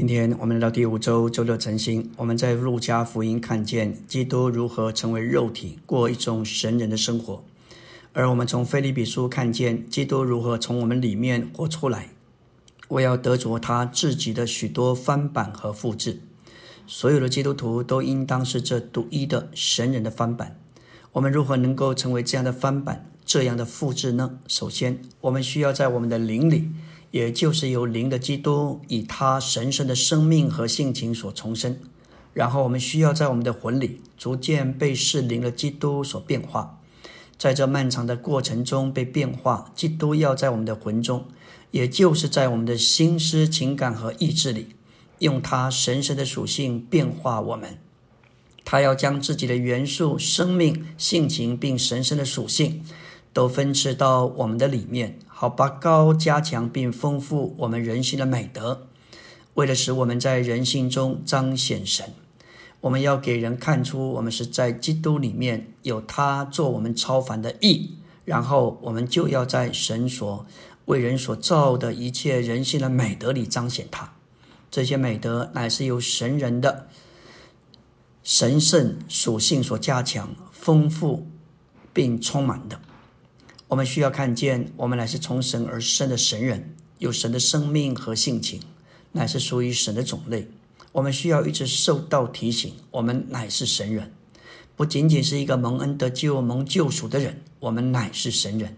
[0.00, 7.42] 今天我们来到第五周周六晨星，我们在路加福音看见基督如何成为肉体，过一种神人的生活；
[8.14, 12.08] 而我们从菲利比书看见基督如何从我们里面活出来。
[12.88, 16.22] 我要得着他自己的许多翻版和复制。
[16.86, 20.58] 所有的基督徒都应当是这独一的神人的翻版。
[21.12, 24.38] 我们如何能够成为这样的翻版、这样的复制呢？
[24.48, 26.70] 首先，我们需要在我们的灵里。
[27.10, 31.76] 也就是由灵的基督以他神圣的生命和性情所重生，
[32.32, 36.78] 然后我们需要在我们的魂里逐渐被是灵的基督所变化，
[37.36, 39.72] 在这漫长的过程中被变化。
[39.74, 41.24] 基督要在我们的魂中，
[41.72, 44.68] 也就是在我们的心思、情感和意志里，
[45.18, 47.78] 用他神圣的属性变化我们。
[48.64, 52.84] 他要将自己的元素、生命、性情并神圣的属性。
[53.32, 58.88] 都分赐到我们的里面，好拔高、加强并丰富我们人性的美德。
[59.54, 62.12] 为了使我们在人性中彰显神，
[62.82, 67.96] 我们要给人看出我们是在基督里面有他做我们超凡的义。
[68.26, 70.44] 然后我们就要在神所
[70.84, 74.12] 为人所造的一切人性的美德里彰显他。
[74.70, 76.86] 这些美德乃是由神人的
[78.22, 81.26] 神圣属性所加强、丰富
[81.94, 82.78] 并充满的。
[83.70, 88.60] 我们需要看见，我们乃是从神而生的神人，有神的生命和性情，
[89.12, 90.48] 乃是属于神的种类。
[90.90, 94.12] 我们需要一直受到提醒，我们乃是神人，
[94.74, 98.76] 不仅仅是一个蒙恩得救、蒙救赎的人，我们乃是神人。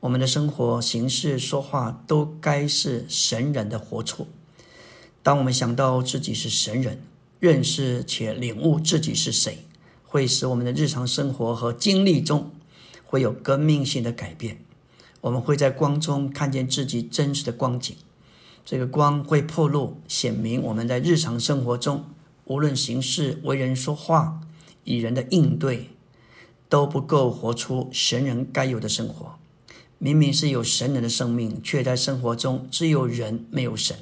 [0.00, 4.26] 我们的生活、行事、说话都该是神人的活出。
[5.22, 7.00] 当我们想到自己是神人，
[7.38, 9.58] 认识且领悟自己是谁，
[10.02, 12.50] 会使我们的日常生活和经历中。
[13.14, 14.58] 会有革命性的改变，
[15.20, 17.94] 我们会在光中看见自己真实的光景。
[18.64, 22.06] 这个光会破露显明我们在日常生活中，
[22.46, 24.40] 无论行事、为人说话、
[24.82, 25.90] 与人的应对，
[26.68, 29.36] 都不够活出神人该有的生活。
[29.98, 33.96] 明明是有神人的生命，却在生活中只有人没有神。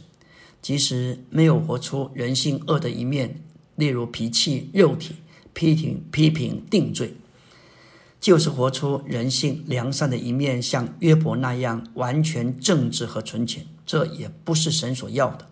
[0.63, 3.43] 即使没有活出人性恶的一面，
[3.77, 5.17] 例如脾气、肉体、
[5.53, 7.13] 批评、批评、定罪。
[8.23, 15.49] 就是活出人性良善的一面，像约伯那样完全正直和纯洁，这也不是神所要的。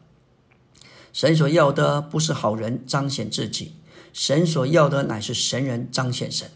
[1.12, 3.74] 神所要的不是好人彰显自己，
[4.12, 6.48] 神所要的乃是神人彰显神。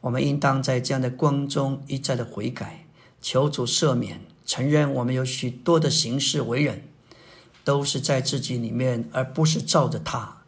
[0.00, 2.84] 我们应当在这样的光中一再的悔改，
[3.22, 6.82] 求主赦免，承认我们有许多的行事为人，
[7.62, 10.38] 都是在自己里面，而不是照着他。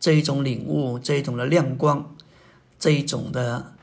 [0.00, 2.16] 这一种领悟，这一种的亮光，
[2.78, 3.75] 这一种的。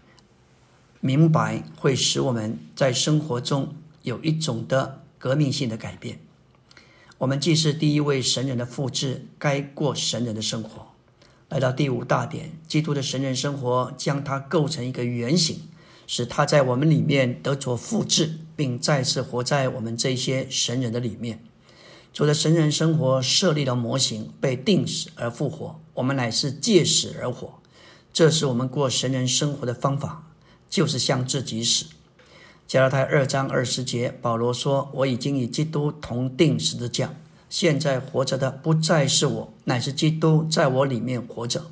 [1.06, 6.18] 明白会使我们在生活中有一种的革命性的改变。
[7.18, 10.94] 我们既是第一位神人的复制，该过神人的生活。
[11.50, 15.64] 来到第五大点，基督的神人生活将它构成一个原型，
[16.08, 21.44] 使他在我们里面得着复制，并再次活在我们这些神人的里面。
[22.14, 25.78] 主的神人生活设立了模型，被定死而复活。
[25.96, 27.60] 我们乃是借死而活，
[28.14, 30.30] 这是我们过神人生活的方法。
[30.74, 31.86] 就是向自己死。
[32.66, 37.14] 加拉太二章二十节，保罗说：“我已经与基督同定十字架，
[37.48, 41.66] 现在活着的不再是我，乃是基督在我里面活着。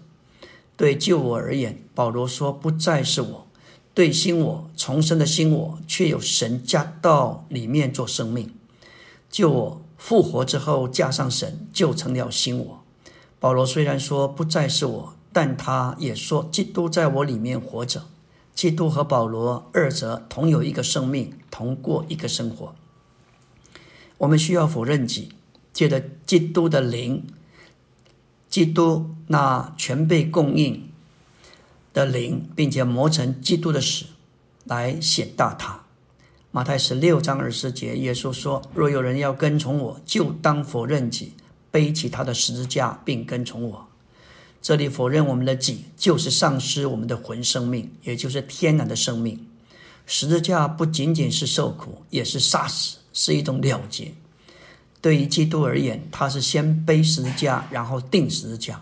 [0.78, 3.48] 对救我而言，保罗说不再是我；
[3.96, 8.54] 对新我重生的新我，却有神加到里面做生命。
[9.32, 12.84] 救我复活之后，加上神，就成了新我。
[13.40, 18.04] 保罗虽然说不再是我，但他也说基督在我里面活着。”
[18.54, 22.76] 基督和保罗二者同有一个生命，同过一个生活。
[24.20, 25.30] 我们需要否认己，
[25.74, 27.26] 借着基督的灵，
[28.50, 30.90] 基督那全被供应
[31.94, 34.06] 的灵，并且磨成基督的死，
[34.66, 35.82] 来显大他。
[36.52, 41.34] 马太十六章二十节，耶稣说：“若有人要跟从我，就当否认己，
[41.72, 43.88] 背起他的十字架，并跟从我。”
[44.62, 49.48] 这里否认我们的己，就是丧失我们的魂生命，也就是天然的生命。
[50.06, 54.14] 十字架不仅仅是受苦，也是杀死，是一种了结。
[55.02, 58.76] 对于基督而言，他是先背十字架，然后定十字架；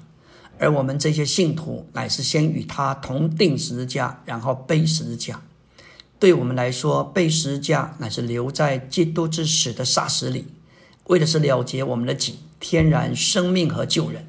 [0.57, 5.41] 而我们这些信徒，乃是先与他同定十字架，然后背十字架。
[6.19, 10.45] 对我们来说，背十字架乃是留在基督之死的杀死里，
[11.05, 14.28] 为的是了结我们的己、天然生命和救人。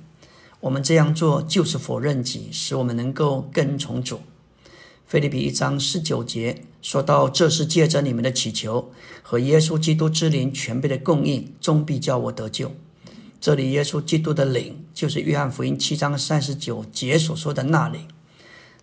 [0.60, 4.20] 我们这样做就是否认己，使我们能够跟从主。
[5.06, 8.92] 菲利比一章十九节说到：“这是借着你们的祈求
[9.22, 12.70] 和耶稣基督之灵全备的供应，终必叫我得救。”
[13.40, 18.06] 这里耶稣基督的灵，就是约翰福音七章三十九节所说的那灵，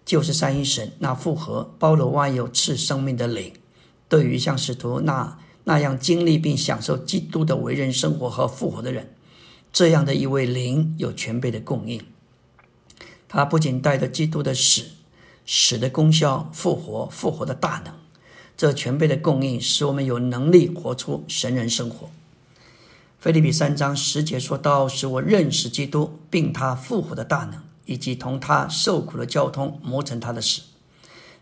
[0.04, 3.54] 就是三一神那复活、包罗万有、赐生命的灵。
[4.10, 9.14] 对于像使徒那那样经历并享受基督的为人生活和复活的人，
[9.78, 12.04] 这样的一位灵有全备的供应。
[13.30, 14.86] 他不仅带着基督的死、
[15.46, 17.94] 死的功效、复活、复活的大能，
[18.58, 22.10] 这全备的供应使我们有能力活出神人生活。
[23.20, 30.64] 菲利比三章十节说到：“使我认识基督，并他复活的大能，以及同他受苦的交通，磨成他的死。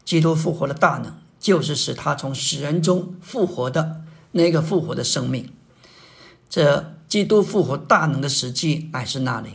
[0.03, 4.01] 基督复活的大能，就是使他从死人中复活的
[4.33, 5.53] 那个复活的生命。
[6.49, 9.51] 这基督复活大能的实际乃是那里。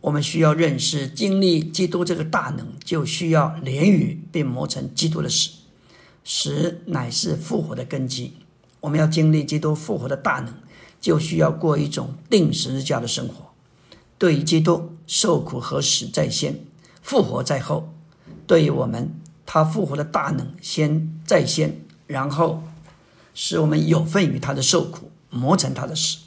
[0.00, 5.50] 我们需要认识、经历基督这个大能，就需要连于并磨成基督的死。
[6.24, 8.32] 死乃是复活的根基。
[8.80, 10.52] 我们要经历基督复活的大能。”
[11.00, 13.52] 就需要过一种定时日价的生活。
[14.18, 16.64] 对于基督受苦和死在先，
[17.00, 17.92] 复活在后；
[18.44, 19.14] 对于我们，
[19.46, 22.64] 他复活的大能先在先，然后
[23.34, 26.23] 使我们有份于他的受苦，磨成他的死。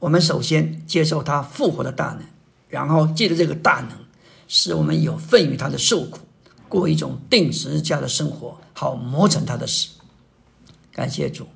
[0.00, 2.22] 我们首先接受他复活的大能，
[2.68, 3.90] 然后借着这个大能，
[4.48, 6.18] 使我们有份于他的受苦，
[6.68, 9.90] 过一种定时家的生活，好磨成他的死。
[10.92, 11.46] 感谢主，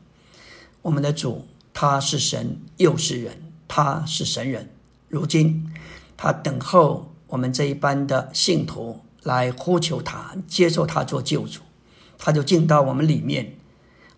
[0.83, 1.47] 我们的主。
[1.77, 4.71] 他是神，又是人，他是神人。
[5.09, 5.73] 如今，
[6.17, 11.63] 他等候我们这一班的信徒来呼求他，接受他做救主，
[12.17, 13.57] 他就进到我们里面。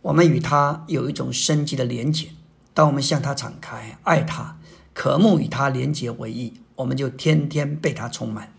[0.03, 2.29] 我们与他有一种生机的连结。
[2.77, 4.59] 当我们向他敞开，爱他，
[4.93, 8.53] 渴慕与他连结为一，我们就天天被他充满，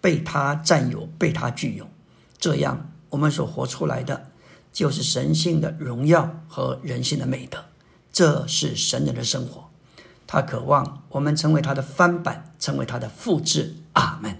[0.00, 1.88] 被他占有，被他具有。
[2.38, 4.30] 这样，我们所活出来的，
[4.72, 7.64] 就是神性的荣耀和人性的美德。
[8.12, 9.68] 这是神人的生活，
[10.24, 13.74] 他渴望我们成为他的翻版，成为他的复制。
[13.94, 14.38] 阿门。